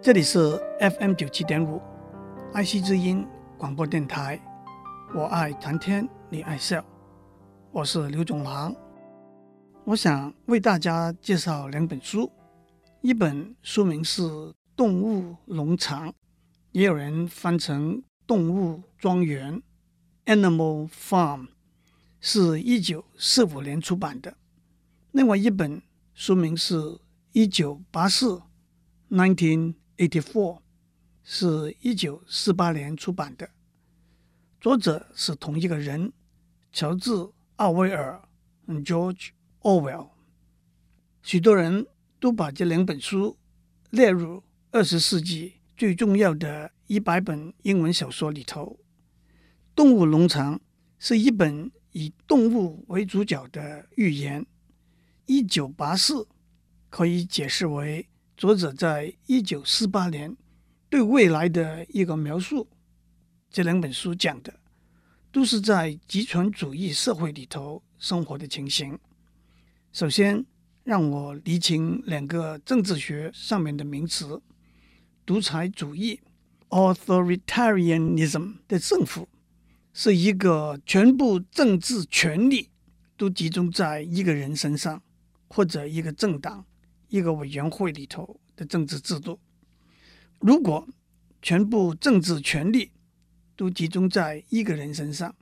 [0.00, 1.82] 这里是 FM 九七点五，
[2.52, 3.26] 爱惜之音
[3.58, 4.40] 广播电台。
[5.12, 6.84] 我爱谈天，你爱笑，
[7.72, 8.72] 我是刘总郎。
[9.84, 12.30] 我想为大家介绍两本书，
[13.00, 14.22] 一本书名是
[14.76, 16.08] 《动物农场》，
[16.70, 19.60] 也有人翻成《动物庄园》
[20.32, 21.48] （Animal Farm），
[22.20, 24.36] 是一九四五年出版的。
[25.10, 25.82] 另外一本
[26.14, 26.78] 书名是
[27.32, 28.36] 《一九八四》
[29.10, 29.74] （Nineteen）。
[29.98, 30.60] Eighty-four
[31.24, 33.50] 是一九四八年出版的，
[34.60, 36.12] 作者是同一个人，
[36.72, 37.10] 乔治·
[37.56, 38.22] 奥威尔
[38.68, 39.30] （George
[39.60, 40.10] Orwell）。
[41.20, 41.84] 许多人
[42.20, 43.36] 都把这两本书
[43.90, 48.78] 列入二十世纪最重要的一百本英文小说里头。
[49.74, 50.54] 《动物农场》
[51.00, 54.46] 是一本以动物为主角的寓言。
[55.26, 56.28] 一九八四
[56.88, 58.08] 可以解释为。
[58.38, 60.36] 作者在一九四八年
[60.88, 62.68] 对未来的一个描述，
[63.50, 64.60] 这两本书讲的
[65.32, 68.96] 都是在极权主义社会里头生活的情形。
[69.92, 70.46] 首先，
[70.84, 74.40] 让我厘清两个政治学上面的名词：
[75.26, 76.20] 独裁主义
[76.68, 79.28] （authoritarianism） 的政府
[79.92, 82.68] 是一个全部政治权力
[83.16, 85.02] 都集中在一个人身上，
[85.48, 86.64] 或者一个政党。
[87.08, 89.38] 一个委员会里头的政治制度，
[90.40, 90.86] 如果
[91.40, 92.90] 全部政治权力
[93.56, 95.34] 都集中在一个人身上，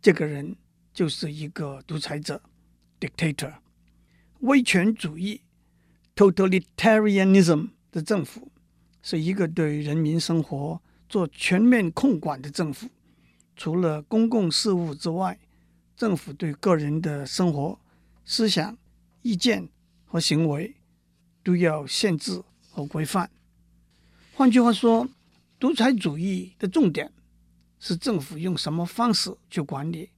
[0.00, 0.56] 这个人
[0.92, 2.42] 就是一个独裁者
[3.00, 3.54] （dictator）。
[4.40, 5.40] 威权主义
[6.14, 8.52] （totalitarianism） 的政府
[9.02, 12.88] 是一个对人民生活做全面控管的政府，
[13.56, 15.38] 除了公共事务之外，
[15.96, 17.80] 政府对个人的生活、
[18.24, 18.76] 思想、
[19.22, 19.68] 意见
[20.04, 20.76] 和行为。
[21.46, 23.30] 都要限制和规范。
[24.34, 25.08] 换句话说，
[25.60, 27.12] 独裁主义的重点
[27.78, 30.08] 是政府用什么方式去管理；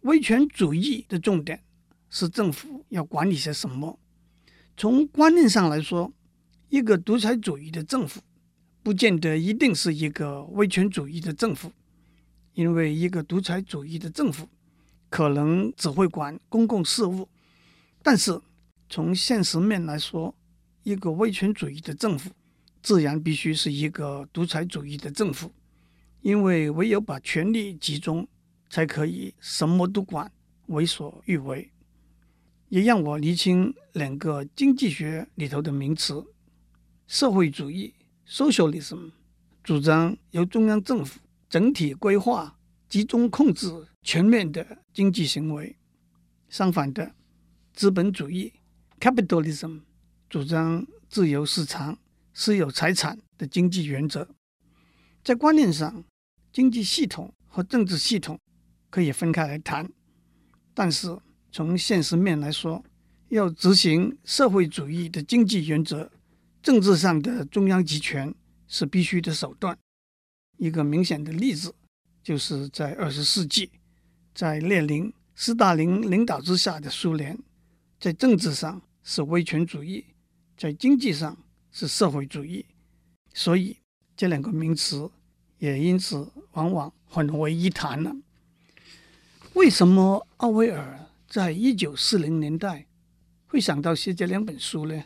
[0.00, 1.62] 威权主义的重点
[2.08, 3.98] 是政府要管理些什么。
[4.74, 6.10] 从观念上来说，
[6.70, 8.22] 一个独裁主义的政府
[8.82, 11.70] 不见得一定是一个威权主义的政府，
[12.54, 14.48] 因为一个独裁主义的政府
[15.10, 17.28] 可能只会管公共事务，
[18.02, 18.40] 但是
[18.88, 20.34] 从现实面来说，
[20.84, 22.30] 一个威权主义的政府，
[22.82, 25.50] 自然必须是一个独裁主义的政府，
[26.20, 28.28] 因为唯有把权力集中，
[28.68, 30.30] 才可以什么都管，
[30.66, 31.70] 为所欲为。
[32.68, 36.22] 也让我厘清两个经济学里头的名词：
[37.06, 37.94] 社会主义
[38.28, 39.12] （Socialism）
[39.62, 41.18] 主张由中央政府
[41.48, 42.58] 整体规划、
[42.90, 45.76] 集中控制全面的经济行为；
[46.50, 47.14] 相反的，
[47.72, 48.52] 资本主义
[49.00, 49.80] （Capitalism）。
[50.34, 51.96] 主张自由市场、
[52.32, 54.26] 私有财产的经济原则，
[55.22, 56.02] 在观念上，
[56.52, 58.36] 经济系统和政治系统
[58.90, 59.88] 可以分开来谈。
[60.74, 61.16] 但是
[61.52, 62.84] 从现实面来说，
[63.28, 66.10] 要执行社会主义的经济原则，
[66.60, 68.34] 政治上的中央集权
[68.66, 69.78] 是必须的手段。
[70.56, 71.72] 一个明显的例子，
[72.24, 73.70] 就是在二十世纪，
[74.34, 77.38] 在列宁、斯大林领导之下的苏联，
[78.00, 80.06] 在政治上是威权主义。
[80.56, 81.36] 在经济上
[81.72, 82.64] 是社会主义，
[83.32, 83.76] 所以
[84.16, 85.10] 这两个名词
[85.58, 88.14] 也因此往往混为一谈了。
[89.54, 92.86] 为什么奥威尔在一九四零年代
[93.46, 95.04] 会想到写这两本书呢？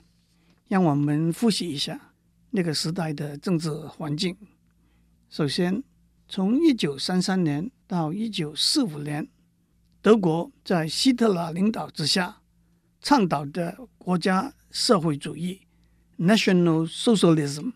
[0.69, 2.13] 让我们复习一下
[2.51, 4.37] 那个时代的政治环境。
[5.31, 5.83] 首先，
[6.29, 9.29] 从一九三三年到一九四五年，
[10.03, 12.43] 德国在希特勒领导之下
[13.01, 14.55] 倡导的国家。
[14.71, 15.63] 社会主义
[16.19, 17.73] （National Socialism）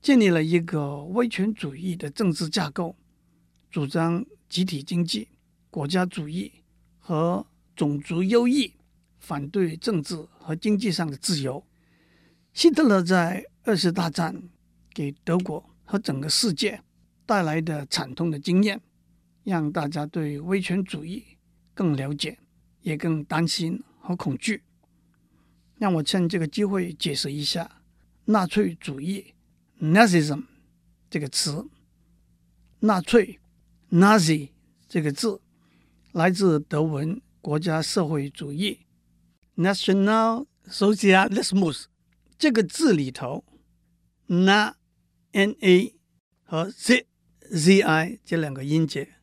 [0.00, 2.96] 建立了一个威权主义的政治架构，
[3.70, 5.28] 主张集体经济、
[5.70, 6.50] 国家主义
[6.98, 8.72] 和种族优异，
[9.18, 11.62] 反对政治和经济上的自由。
[12.54, 14.48] 希特勒在二次大战
[14.94, 16.82] 给德国和整个世界
[17.26, 18.80] 带来的惨痛的经验，
[19.44, 21.22] 让大家对威权主义
[21.74, 22.38] 更了解，
[22.80, 24.62] 也更担心和恐惧。
[25.76, 27.82] 让我趁这个机会解释一下
[28.24, 29.34] “纳粹主义
[29.78, 30.44] ”（Nazism）
[31.10, 31.68] 这个词。
[32.80, 33.38] 纳粹
[33.90, 34.48] （Nazi）
[34.88, 35.42] 这个字
[36.12, 38.86] 来自德文“国家社会主义
[39.56, 41.84] ，National Socialismus
[42.38, 43.44] 这个字里头
[44.26, 44.74] ，“na”
[45.32, 45.94] n-a
[46.44, 49.16] 和 “z”z-i 这两个音节。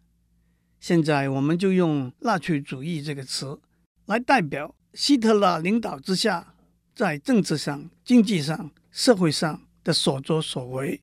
[0.80, 3.60] 现在我们就用“纳粹主义”这个词
[4.06, 4.75] 来代表。
[4.96, 6.56] 希特勒领导之下，
[6.96, 11.02] 在政治上、经济上、社会上的所作所为。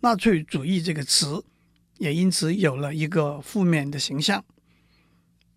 [0.00, 1.44] 纳粹主义这个词
[1.98, 4.44] 也因此有了一个负面的形象。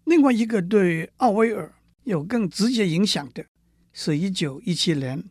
[0.03, 1.73] 另外一个对奥威尔
[2.03, 3.43] 有更直接影响的，
[3.91, 5.23] 是一九一七年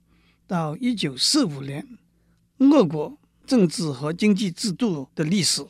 [0.48, 1.86] 到一九四五年
[2.58, 5.64] 俄国政治和经济制度的历史。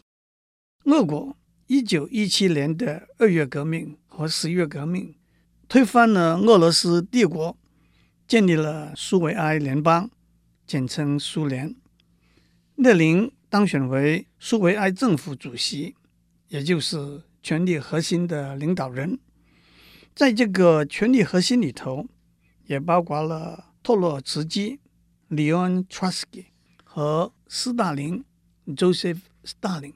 [0.84, 1.36] 俄国
[1.66, 5.14] 一九一七年的二月革命和十月革命
[5.74, 7.58] 推翻了俄罗斯帝国，
[8.28, 10.08] 建立了苏维埃联邦，
[10.68, 11.74] 简称苏联。
[12.76, 15.96] 列宁当选为苏维埃政府主席，
[16.46, 19.18] 也就是权力核心的领导人。
[20.14, 22.06] 在这个权力核心里头，
[22.66, 24.78] 也包括了托洛茨基
[25.28, 26.44] （Leon Trotsky）
[26.84, 28.24] 和斯大林
[28.68, 29.94] （Joseph Stalin）。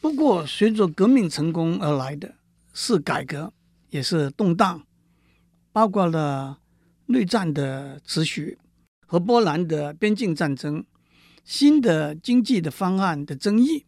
[0.00, 2.36] 不过，随着革命成功而来的
[2.72, 3.52] 是改革，
[3.94, 4.84] 也是动荡，
[5.70, 6.58] 包括了
[7.06, 8.58] 内战的持续
[9.06, 10.84] 和波兰的边境战争。
[11.44, 13.84] 新的经济的方案的争议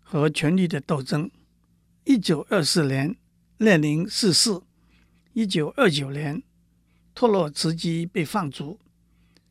[0.00, 1.30] 和权力的斗争。
[2.04, 3.14] 一九二四年，
[3.58, 4.62] 列宁逝世；
[5.34, 6.42] 一九二九年，
[7.14, 8.80] 托洛茨基被放逐。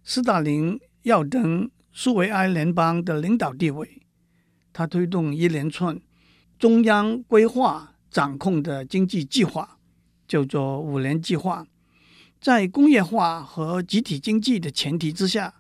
[0.04, 4.02] 斯大林要登苏维埃联邦的领导地位，
[4.74, 6.02] 他推动一连串
[6.58, 9.78] 中央规划掌控的经济计划，
[10.32, 11.68] 叫做五年计划。
[12.40, 15.56] 在工业化和集体经济的前提之下。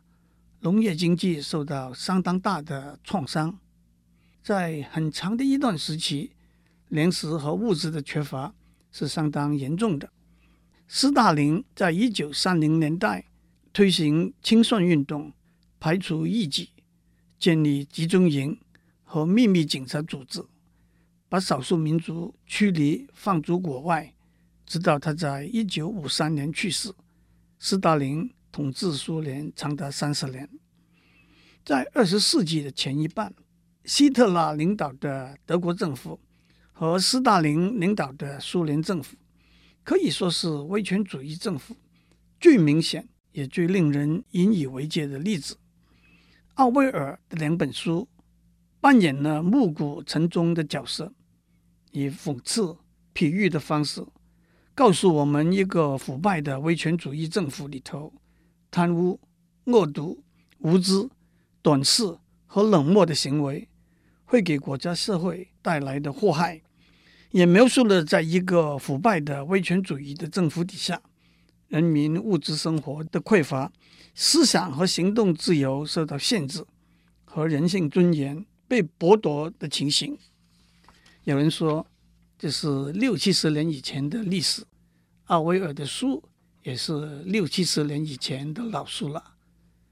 [0.63, 3.57] 农业经济受到相当大的创伤，
[4.43, 6.33] 在很长的一段时期，
[6.89, 8.53] 粮食和物资的缺乏
[8.91, 10.11] 是相当严重的。
[10.87, 13.25] 斯大林在一九三零年代
[13.73, 15.33] 推行清算运动，
[15.79, 16.69] 排除异己，
[17.39, 18.59] 建立集中营
[19.03, 20.45] 和秘密警察组织，
[21.27, 24.13] 把少数民族驱离放逐国外，
[24.71, 26.93] 直到他在一九五三年去世。
[27.59, 28.31] 斯大林。
[28.53, 30.49] 统治苏联长达三十年，
[31.63, 33.33] 在二十世纪的前一半，
[33.85, 36.19] 希特勒领导的德国政府
[36.73, 39.15] 和斯大林领导的苏联政府
[39.85, 41.77] 可以说是威权主义政府
[42.41, 45.57] 最明显也最令人引以为戒的例子。
[46.55, 48.09] 奥威尔的两本书
[48.81, 51.13] 扮演了暮鼓晨钟的角色，
[51.91, 52.75] 以讽刺、
[53.13, 54.05] 比喻的方式
[54.73, 58.13] 告诉我们一个腐败的威权主义政府里头。
[58.71, 59.19] 贪污、
[59.65, 60.23] 恶毒、
[60.59, 61.09] 无知、
[61.61, 63.67] 短视和冷漠的行为
[64.23, 66.61] 会给国家社会带来的祸害，
[67.31, 71.01] 也描述了在一个腐败的威权主义的政府底下，
[71.67, 73.73] 人民物质生活的匮乏、
[74.15, 76.63] 思想和行动自由受到限制
[77.25, 80.17] 和人性尊严被剥夺的情形。
[81.25, 81.85] 有人说，
[82.41, 84.63] 这是六七十年以前的历史。
[85.25, 86.23] 奥威尔的书。
[86.63, 89.35] 也是六七十年以前的老书了。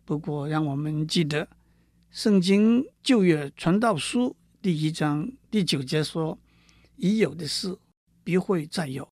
[0.05, 1.45] 不过，让我们记得，
[2.11, 4.29] 《圣经旧约传道书》
[4.61, 6.39] 第一章第九节说
[6.97, 7.75] ：“已有的事
[8.23, 9.11] 必会再有，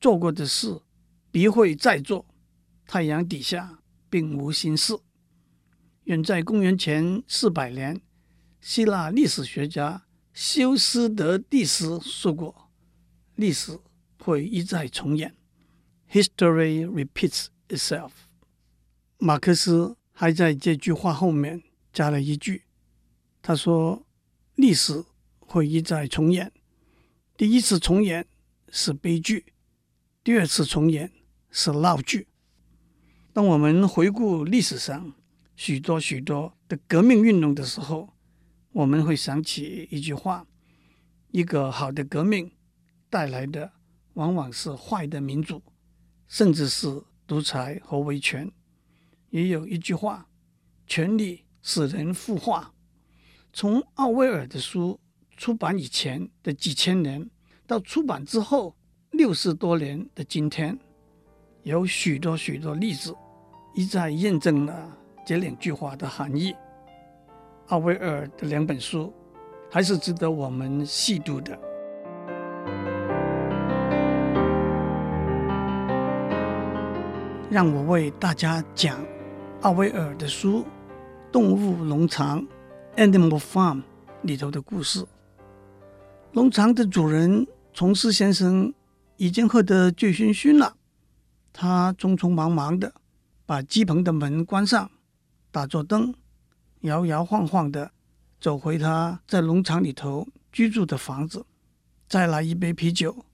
[0.00, 0.80] 做过的事
[1.30, 2.26] 必会再做。
[2.86, 3.80] 太阳底下
[4.10, 4.96] 并无新事。”
[6.04, 8.00] 远在公元前四百年，
[8.60, 12.65] 希腊历史学家修斯德蒂斯说过
[13.36, 13.78] ：“历史
[14.18, 15.34] 会一再重演。”
[16.10, 18.10] History repeats itself。
[19.18, 21.62] 马克思还在这句话后面
[21.92, 22.64] 加了一句，
[23.42, 24.06] 他说
[24.56, 25.04] ：“历史
[25.38, 26.52] 会一再重演，
[27.36, 28.26] 第一次重演
[28.70, 29.46] 是悲剧，
[30.22, 31.12] 第二次重演
[31.50, 32.28] 是闹剧。”
[33.32, 35.12] 当我们回顾历史上
[35.54, 38.14] 许多许多的革命运动的时候，
[38.72, 40.46] 我们会想起一句话
[41.32, 42.50] ：“一个好的革命
[43.08, 43.72] 带来的
[44.14, 45.62] 往往是坏的民主。”
[46.28, 48.50] 甚至是独裁和威权，
[49.30, 50.26] 也有一句话
[50.84, 52.74] ：“权力使人腐化。”
[53.54, 54.98] 从奥威尔的书
[55.36, 57.30] 出版以前的几千年，
[57.64, 58.76] 到出版之后
[59.12, 60.76] 六十多年的今天，
[61.62, 63.14] 有许多许多例子
[63.76, 66.52] 一再验证了这两句话的含义。
[67.68, 69.14] 奥威尔的两本书
[69.70, 71.56] 还是值得我们细读的。
[77.48, 78.98] 让我为大家讲
[79.60, 80.62] 奥威尔的书
[81.30, 82.42] 《动物农场》
[82.96, 83.82] （Animal Farm）
[84.22, 85.06] 里头的故事。
[86.32, 88.74] 农场的主人琼斯先生
[89.16, 90.74] 已经喝得醉醺醺了，
[91.52, 92.92] 他匆匆忙忙的
[93.46, 94.90] 把鸡棚的门关上，
[95.52, 96.12] 打着灯，
[96.80, 97.92] 摇摇晃晃的
[98.40, 101.46] 走回他在农场里头居住的房子，
[102.08, 103.24] 再来一杯啤酒，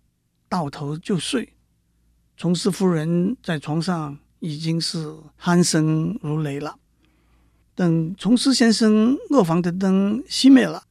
[0.50, 1.54] 倒头就睡。
[2.36, 6.76] 琼斯夫人在床上已经是鼾声如雷了。
[7.74, 10.84] 等虫师先生卧房的灯熄灭了，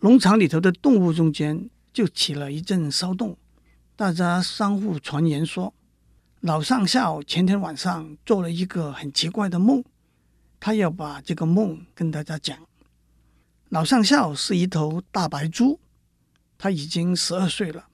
[0.00, 3.36] 农场里头的动物中间就起了一阵骚动。
[3.94, 5.72] 大家相互传言说，
[6.40, 9.84] 老上校前天晚上做了一个很奇怪的梦，
[10.58, 12.58] 他要把这个梦跟大家讲。
[13.68, 15.80] 老上校是一头大白猪，
[16.58, 17.86] 他已经十二岁了，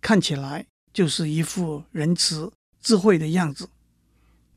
[0.00, 0.66] 看起来
[0.98, 3.68] 就是一副仁慈智慧的样子，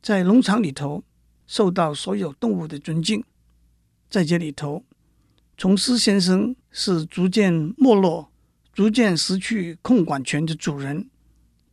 [0.02, 1.04] 在农场里头
[1.46, 3.22] 受到所有动物的尊敬。
[4.10, 4.84] 在这里头，
[5.56, 8.32] 琼斯先生是逐渐没落。
[8.72, 11.08] 逐渐失去控管权的主人，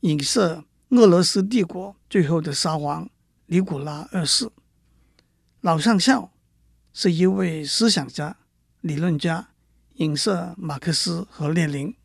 [0.01, 3.09] 影射俄罗斯帝国最后的沙皇
[3.47, 4.51] 尼古拉二世。
[5.61, 6.31] 老上校
[6.93, 8.37] 是一位思想家、
[8.81, 9.49] 理论家，
[9.95, 11.95] 影射马克思和列宁。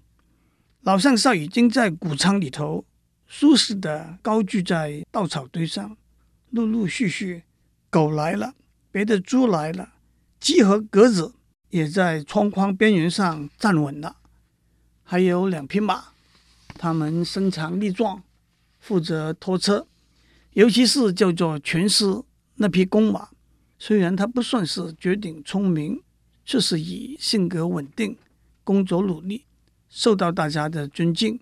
[0.84, 2.84] 老上校已经在谷仓里头
[3.26, 5.96] 舒适的高踞在稻草堆上，
[6.50, 7.44] 陆陆续续
[7.88, 8.54] 狗来了，
[8.92, 9.94] 别的猪来了，
[10.38, 11.34] 鸡和鸽子
[11.70, 14.16] 也在窗框边缘上站稳了。
[15.02, 16.08] 还有两匹马，
[16.74, 18.22] 它们身强力壮，
[18.78, 19.86] 负责拖车。
[20.52, 22.04] 尤其是叫做全狮
[22.56, 23.30] 那匹公马，
[23.78, 26.02] 虽然它不算是绝顶聪明，
[26.44, 28.18] 却是以性格稳定、
[28.62, 29.46] 工作努力，
[29.94, 31.38] 受到大家的尊敬。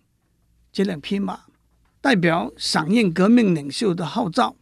[0.71, 1.45] 这两匹马
[2.03, 4.55] 代表响应革命领袖的号召，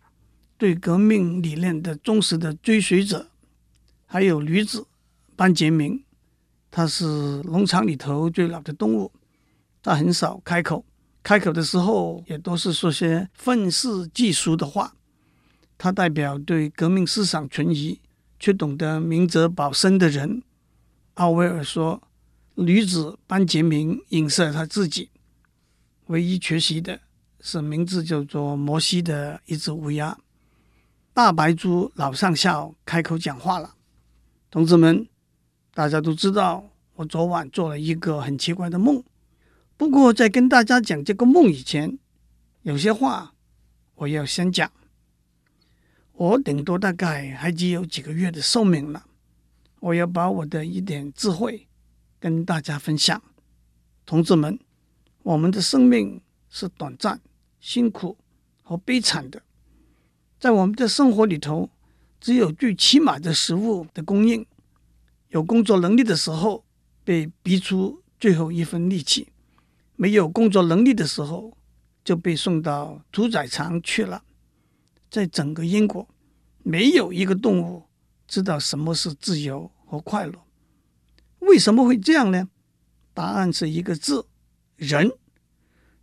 [0.56, 3.30] 对革命理念的忠实的追随者。
[4.06, 4.86] 还有驴子
[5.34, 6.04] 班杰明。
[6.70, 7.04] 它是
[7.42, 9.10] 农场里头最老的动物，
[9.82, 10.84] 它很少开口，
[11.20, 14.94] 开口的时候也都是说些愤世嫉俗的话。
[15.76, 18.00] 它代表对革命思想存疑
[18.38, 20.44] 却懂得明哲保身的人。
[21.14, 22.00] 奥威尔说
[22.62, 25.10] ：“女子班杰明影射他自己，
[26.06, 27.00] 唯一缺席的
[27.40, 30.18] 是名字叫做摩西的一只乌鸦。”
[31.12, 33.74] 大白猪老上校开口讲话了，
[34.50, 35.06] 同志们。
[35.72, 39.02] 大家都知道，我昨晚做了一个很奇怪的梦。
[39.76, 41.98] 不过，在跟大家讲这个梦以前，
[42.62, 43.34] 有些话
[43.94, 44.70] 我要先讲。
[46.12, 49.06] 我顶多大概还只有几个月的寿命了，
[49.80, 51.66] 我要把我的一点智慧
[52.20, 53.20] 跟大家分享。
[54.06, 54.60] 同志们，
[55.22, 57.20] 我们的生命是短暂、
[57.58, 58.16] 辛苦
[58.62, 59.42] 和悲惨的，
[60.38, 61.70] 在我们的生活里头，
[62.20, 64.46] 只有最起码的食物的供应。
[65.28, 66.64] 有工作能力的时候，
[67.04, 69.28] 被逼出最后一分力气；
[69.96, 71.56] 没有工作能力的时候，
[72.04, 74.24] 就被送到屠宰场去了。
[75.08, 76.08] 在整个英国，
[76.64, 77.84] 没有一个动物
[78.26, 80.34] 知道什么是自由和快乐。
[81.40, 82.48] 为什么会这样呢？
[83.12, 84.26] 答案是一个字：
[84.76, 85.12] 人。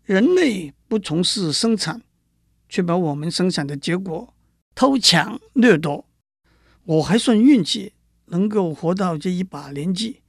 [0.03, 2.01] 人类不从事生产，
[2.70, 4.34] 却把我们生产的结果
[4.75, 6.08] 偷抢掠夺。
[6.84, 7.94] 我还算运气。
[8.29, 10.22] 能够活到这一把年纪，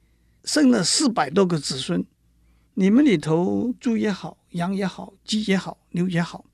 [0.45, 2.05] 生了四百多个子孙。
[2.75, 6.45] 你们里头猪也好，羊也好，鸡也好，牛也好，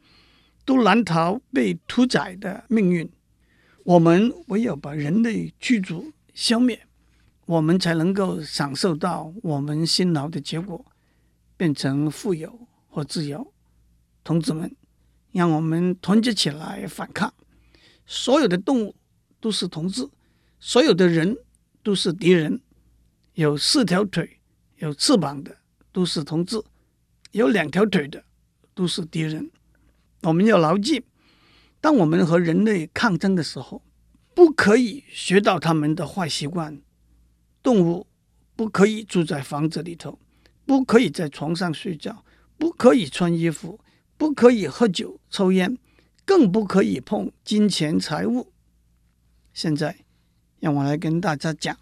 [0.65, 3.07] 都难逃被屠宰的命运。
[3.83, 6.88] 我们唯有把人类驱逐消灭，
[7.46, 10.84] 我们才能够享受到我们辛劳的结果，
[11.56, 13.54] 变成富有和自由。
[14.24, 14.75] 同志们，
[15.32, 17.32] 让我们团结起来反抗。
[18.08, 18.96] 所有的动物
[19.40, 20.10] 都是同志。
[20.60, 21.38] 所有的人
[21.84, 22.60] 都是敌人，
[23.36, 24.40] 有四条腿、
[24.78, 25.56] 有翅膀的
[25.92, 26.60] 都是同志，
[27.32, 28.24] 有两条腿的
[28.74, 29.52] 都是敌人。
[30.24, 31.04] 我们要牢记，
[31.80, 33.84] 当我们和人类抗争的时候，
[34.34, 36.82] 不可以学到他们的坏习惯。
[37.65, 38.05] 动物
[38.55, 40.19] 不可以住在房子里头，
[40.65, 42.24] 不可以在床上睡觉，
[42.57, 43.79] 不可以穿衣服，
[44.15, 45.77] 不可以喝酒、抽烟，
[46.24, 48.53] 更不可以碰金钱财物。
[49.51, 49.98] 现在。
[50.62, 51.77] 让我来跟大家讲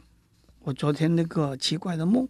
[0.59, 2.27] 我昨天那个奇怪的梦。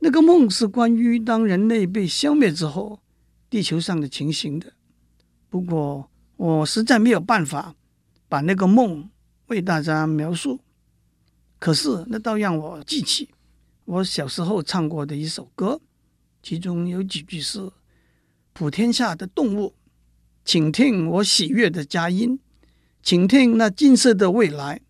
[0.00, 3.00] 那个梦是关于当人类被消灭之后，
[3.48, 4.74] 地球上的情形的。
[5.48, 7.74] 不过我实在没有办法
[8.28, 9.08] 把那个梦
[9.46, 10.60] 为大家描述。
[11.58, 13.30] 可是那倒让我记起
[13.84, 15.80] 我小时候唱过的一首歌，
[16.42, 17.70] 其中有几句是
[18.52, 19.74] ：“普天下的动物，
[20.44, 22.38] 请听我喜悦的佳音，
[23.02, 24.80] 请听那金色的未来。”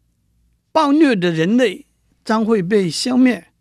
[0.72, 1.86] 暴虐的人类
[2.22, 3.52] 将会被消灭，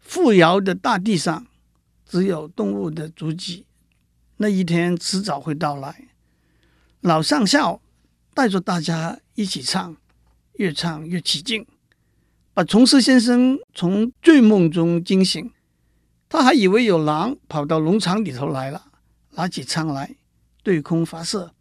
[0.00, 1.46] 富饶的大地上
[2.06, 3.66] 只有动物的足迹。
[4.38, 6.08] 那一天迟早会到来。
[7.00, 7.82] 老上校
[8.32, 9.96] 带着大家一起唱，
[10.54, 11.66] 越唱越起劲，
[12.58, 15.52] 把虫师先生从醉梦中惊醒。
[16.28, 18.86] 他还以为有狼跑到农场里头来了，
[19.34, 20.16] 拿起枪来
[20.64, 21.54] 对空发射，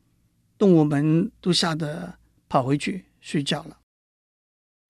[0.57, 2.15] 动物们都吓得
[2.49, 3.77] 跑回去睡觉了。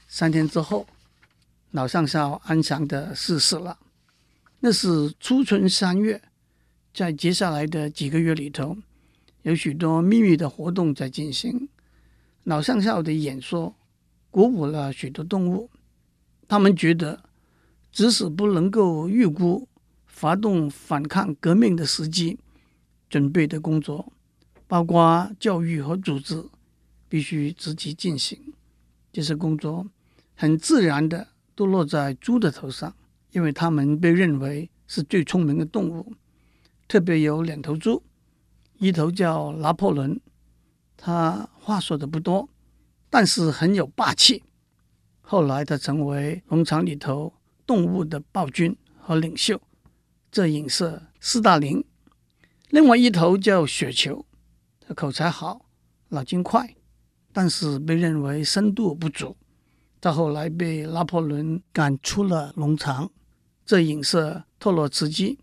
[0.07, 0.87] 三天之后，
[1.71, 3.77] 老上校安详地逝世了。
[4.61, 6.21] 那是初春三月，
[6.93, 8.77] 在接下来的几个月里头，
[9.41, 11.67] 有许多秘密的活动在进行。
[12.45, 13.75] 老上校的演说
[14.31, 15.69] 鼓舞了许多动物，
[16.47, 17.23] 他们觉得，
[17.91, 19.67] 即使不能够预估
[20.05, 22.39] 发动反抗革命的时机，
[23.09, 24.13] 准备的工作，
[24.67, 26.45] 包括教育和组织，
[27.09, 28.53] 必须积极进行。
[29.11, 29.87] 这些工作
[30.35, 32.95] 很自然的都落在猪的头上，
[33.31, 36.13] 因为他们被认为是最聪明的动物。
[36.87, 38.01] 特别有两头猪，
[38.77, 40.19] 一头叫拿破仑，
[40.95, 42.47] 他话说的不多，
[43.09, 44.43] 但是很有霸气。
[45.29, 47.33] 后来他成为农场里头
[47.65, 49.61] 动物的暴君和领袖，
[50.31, 51.83] 这影射斯大林。
[52.69, 54.25] 另外一头叫雪球，
[54.79, 55.65] 他口才好，
[56.07, 56.73] 脑筋快，
[57.33, 59.35] 但是被认为深度不足。
[59.99, 63.11] 到后来被拿破仑赶出了农场，
[63.65, 65.37] 这影射托洛茨基。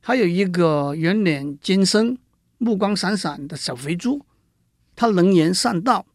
[0.00, 2.16] 还有一个圆脸尖身、
[2.56, 4.24] 目光闪闪的小肥猪，
[4.96, 6.06] 他能言善道，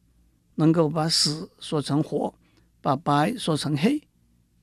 [0.55, 2.33] 能够把死说成活，
[2.81, 4.01] 把白说成黑。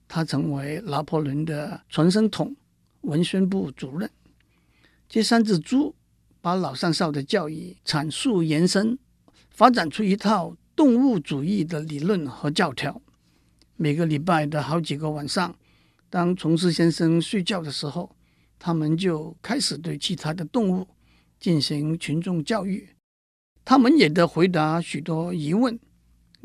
[0.09, 2.55] 他成为拿破仑的传声筒、
[3.01, 4.09] 文宣部主任。
[5.09, 5.95] 这三只猪
[6.41, 8.99] 把老上校的教义阐述延伸，
[9.51, 13.03] 发展出一套动物主义的理论和教条。
[13.77, 15.57] 每个礼拜的好几个晚上，
[16.09, 18.15] 当琼斯先生睡觉的时候，
[18.59, 20.87] 他们就开始对其他的动物
[21.41, 22.91] 进行群众教育。
[23.65, 25.79] 他们也得回答许多疑问，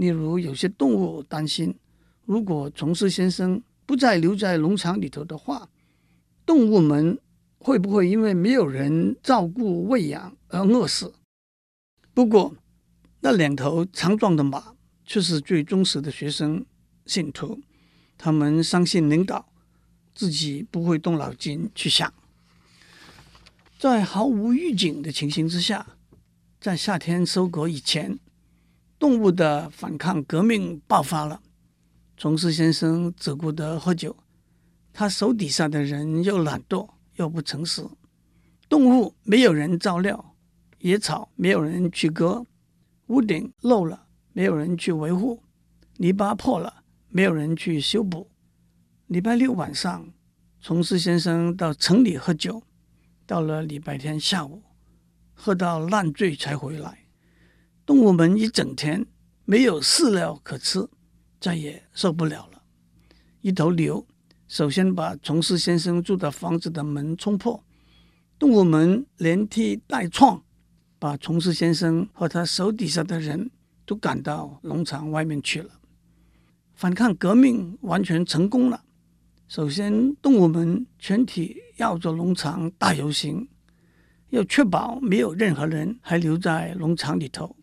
[0.01, 1.77] 例如有些动物担心，
[2.25, 5.69] 如果琼斯先生不再留在农场里头的话，
[6.45, 7.19] 动物们。
[7.63, 11.13] 会不会因为没有人照顾喂养而饿死？
[12.11, 12.55] 不过，
[13.19, 14.73] 那两头强壮的马
[15.05, 16.65] 却是最忠实的学生
[17.05, 17.61] 信徒，
[18.17, 19.53] 他们相信领导，
[20.15, 22.11] 自己不会动脑筋去想。
[23.77, 25.85] 在毫无预警的情形之下，
[26.59, 28.17] 在夏天收割以前，
[29.01, 31.41] 动物的反抗革命爆发了。
[32.15, 34.15] 琼斯先生只顾得喝酒，
[34.93, 36.87] 他手底下的人又懒惰。
[37.15, 37.85] 又不诚实，
[38.69, 40.33] 动物没有人照料，
[40.79, 42.45] 野草没有人去割，
[43.07, 45.43] 屋顶漏了没有人去维护，
[45.97, 48.31] 篱笆破了没有人去修补。
[49.07, 50.07] 礼拜六晚上，
[50.61, 52.63] 琼斯先生到城里喝酒，
[53.27, 54.63] 到了礼拜天下午，
[55.33, 57.00] 喝到烂醉才回来。
[57.85, 59.05] 动物们一整天
[59.45, 60.87] 没有饲料可吃，
[61.39, 62.61] 再也受不了了。
[63.41, 64.05] 一头牛。
[64.47, 67.63] 首先把琼斯先生住的房子的门冲破，
[68.37, 70.43] 动物们连踢带撞，
[70.99, 73.49] 把琼斯先生和他手底下的人
[73.85, 75.79] 都赶到农场外面去了。
[76.73, 78.83] 反抗革命完全成功了。
[79.47, 83.47] 首先，动物们全体绕着农场大游行，
[84.31, 87.55] 要确保没有任何人还留在农场里头，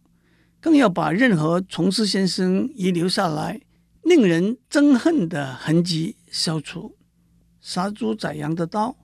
[0.61, 3.61] 更要把任何琼斯先生遗留下来
[4.03, 6.97] 令人憎恨的痕迹消除，
[7.61, 8.97] 杀猪宰羊的刀、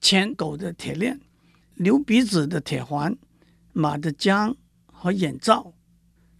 [0.00, 1.20] 牵狗的铁链、
[1.74, 3.16] 流鼻子的铁环、
[3.72, 4.54] 马的缰
[4.86, 5.72] 和眼罩，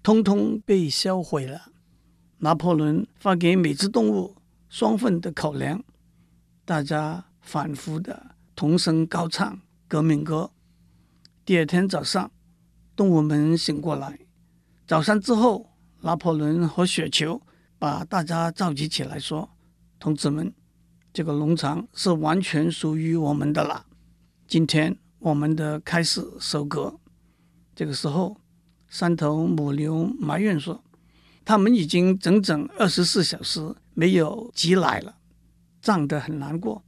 [0.03, 1.73] 通通被销毁了。
[2.39, 4.37] 拿破仑发给每只动物
[4.69, 5.83] 双份的口粮，
[6.65, 10.51] 大家反复的同声高唱革命歌。
[11.45, 12.31] 第二天早上，
[12.95, 14.24] 动物们醒过来。
[14.87, 15.71] 早餐之后，
[16.03, 17.41] 拿破仑和雪球。
[17.77, 19.51] 把大家召集起来说
[20.01, 20.51] ：“同志们，
[21.13, 23.85] 这个农场是完全属于我们的了。
[24.47, 26.99] 今天我们的开始收割。”
[27.77, 28.41] 这个时候，
[28.89, 30.83] 三头母牛埋怨说
[31.45, 35.17] ：“他们已经整整二十四小时没有挤奶了，
[35.83, 36.83] 胀得很难过。”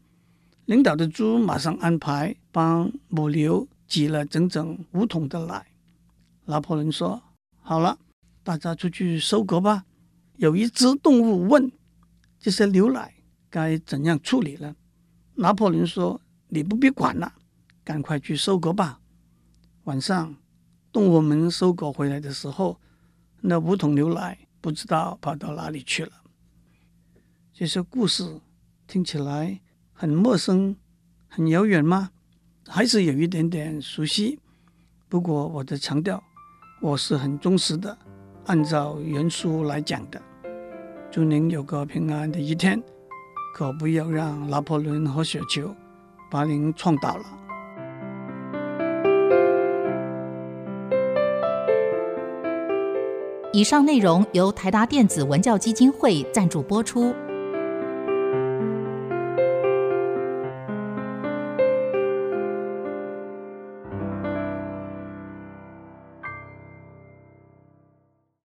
[0.65, 5.67] 领导的猪马上安排帮母牛挤了整整五桶的奶。
[6.47, 7.23] 拿破仑说
[7.69, 7.99] ：“好了，
[8.45, 9.87] 大家出去收割吧。”
[10.39, 11.73] 有一只动物问
[12.39, 13.13] ：“这些牛奶
[13.51, 14.77] 该怎样处理呢？”
[15.35, 17.35] 拿破仑说：“你不必管了，
[17.83, 19.01] 赶快去收割吧。”
[19.83, 20.37] 晚上，
[20.93, 22.81] 动物们收割回来的时候，
[23.41, 26.13] 那五桶牛奶不知道跑到哪里去了。
[27.53, 28.41] 这些故事
[28.87, 29.61] 听起来
[29.93, 30.77] 很陌生、
[31.27, 32.13] 很遥远吗？
[32.69, 34.39] 还是有一点点熟悉？
[35.09, 36.23] 不过我的强调，
[36.81, 37.97] 我是很忠实的。
[38.45, 40.21] 按照原书来讲的，
[41.11, 42.81] 祝您有个平安的一天，
[43.55, 45.75] 可不要让拿破仑和雪球
[46.31, 47.25] 把您撞倒了。
[53.53, 57.15] 以上内容由台达电子文教基金会赞助播出。